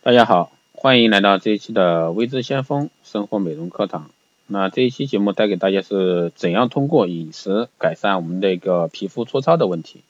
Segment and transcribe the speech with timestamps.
[0.00, 4.08] 大家好，欢迎来到这一期的微知先锋生活美容课堂。
[4.46, 10.02] 那这一期节目带给大家是怎样通过饮食改善我们的一个皮肤粗糙的问题。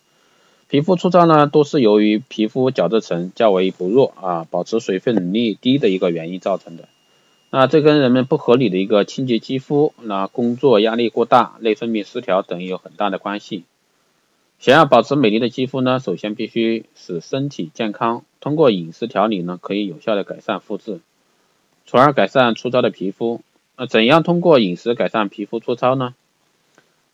[0.68, 6.86] 皮肤粗糙呢，都是由于皮肤角质层较为薄弱啊，保持水分能力低的一个原因造成的。
[7.48, 13.64] 那这跟人们不合理的一个清洁肌肤，那工作压力过大、内分泌失调等有很大的关系。
[14.58, 18.24] 想要保持美丽的肌肤呢，首先必须使身体健康。
[18.40, 20.98] 通过饮食调理呢，可以有效的改善肤质，
[21.86, 23.40] 从而改善粗糙的皮肤。
[23.76, 26.16] 那怎样通过饮食改善皮肤粗糙呢？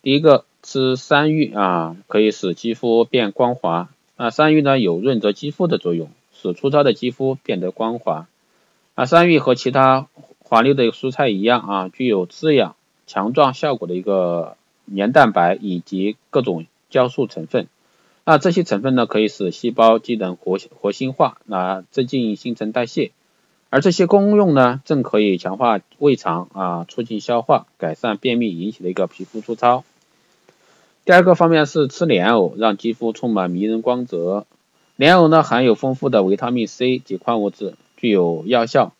[0.01, 3.89] 第一个，吃山芋啊，可以使肌肤变光滑。
[4.17, 8.27] 那山芋呢，有润泽肌肤的作用，使粗糙的肌肤变得光滑。
[8.95, 10.07] 啊，山芋和其他
[10.39, 16.65] 滑溜的蔬菜一样啊，具有滋养、强壮效果的一个黏蛋白以及各种。
[16.95, 17.67] 酵素成分，
[18.23, 23.11] 那这些成分呢，可以使细胞机能活活性化，那增进新陈代谢，
[23.69, 29.83] 而这些功用呢，正可以强化胃肠啊，促进消化，改善便秘引起的一个皮肤粗糙。
[31.03, 34.45] 第二个方面是吃莲藕，让肌肤充满迷人光泽。
[34.95, 38.93] 莲藕呢，含有丰富的维他命 C 及矿物质，具有药效，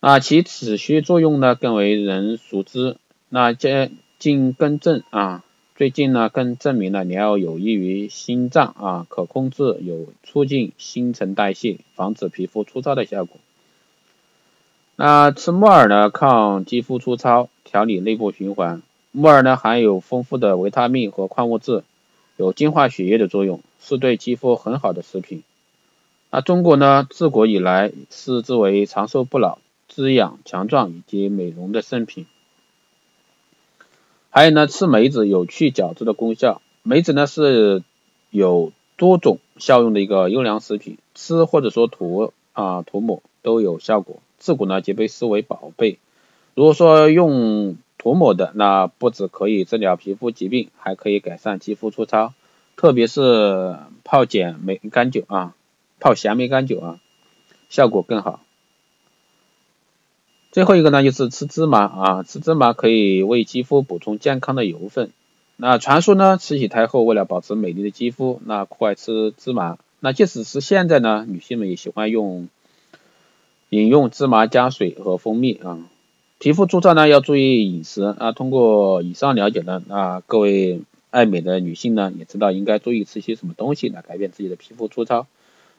[0.00, 2.96] 啊，其此需作用呢，更为人熟知。
[3.28, 5.44] 那接近更正啊。
[5.76, 13.38] 最近呢，更证明了莲藕有益于心脏啊，可控制有促进新陈代谢、防止皮肤粗糙的效果。
[14.94, 18.82] 那吃木耳呢，抗肌肤粗糙，调理内部循环。
[19.10, 21.82] 木耳呢，含有丰富的维他命和矿物质，
[22.36, 25.42] 有净化血液的作用，是对肌肤很好的食品。
[26.30, 29.58] 那中国呢，自古以来视之为长寿不老、
[29.88, 32.26] 滋养强壮以及美容的圣品。
[34.36, 36.60] 还有呢，吃梅子有去角质的功效。
[36.82, 37.84] 梅子呢是
[38.30, 44.16] 有多种效用的一个优良食品，吃或者说涂啊涂抹都有效果。
[44.38, 46.00] 自古呢即被视为宝贝。
[46.56, 52.34] 如果说用涂抹的，那不止可以治疗皮肤疾病，还可以改善肌肤粗糙，
[52.74, 55.54] 特别是泡碱梅干酒啊，
[56.00, 56.98] 泡咸梅干酒啊，
[57.68, 58.43] 效果更好。
[60.54, 65.10] 最后一个呢，就是吃芝麻啊，吃芝麻可以为肌肤补充健康的油分。
[65.56, 69.78] 那传说呢，慈禧太后为了保持美丽的肌肤，那酷爱吃芝麻。
[69.98, 72.46] 那即使是现在呢，女性们也喜欢用
[73.70, 75.88] 饮用芝麻加水和蜂蜜啊。
[76.38, 78.30] 皮肤粗糙呢，要注意饮食啊。
[78.30, 85.26] 通过以上了解呢，那各位爱美的女性呢，也知道应该注意吃些什么东西来改变自己的皮肤粗糙。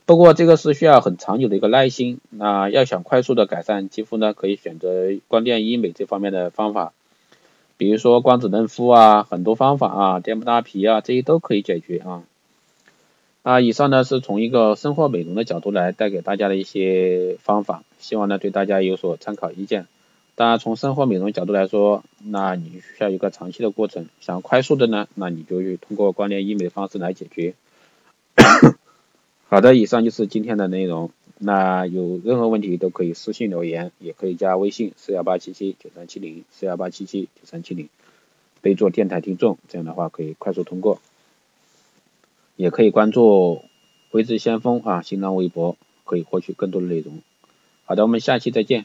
[0.06, 6.94] 不过这个是需要很长久的一个耐心，那要想快速的改善肌肤呢，可以选择光电医美这方面的方法，
[7.78, 12.24] 比如说光子嫩肤啊，很多方法啊，电波拉皮啊，这些都可以解决啊。
[13.42, 19.88] 啊，以上呢是从一个生活美容的角度来带给大家的一些方法，希望呢对大家有所参考意见。
[20.36, 27.56] 当然从生活美容角度来说，那你需要一个长期的过程，想快速的呢，那你就去通过光电医美的方式来解决。
[29.56, 31.12] 好的，以上就是今天的内容。
[31.38, 37.88] 那有任何问题都可以私信留言，也可以加微信四幺八七七九三七零四幺八七七九三七零，
[38.62, 41.00] 备注电台听众，这样的话可以快速通过。
[42.58, 43.62] 也可以关注
[44.12, 47.22] 微知先锋啊，新浪微博可以获取更多的内容。
[47.86, 48.84] 好的，我们下期再见。